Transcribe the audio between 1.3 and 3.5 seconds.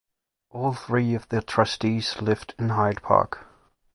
trustees lived in Hyde Park.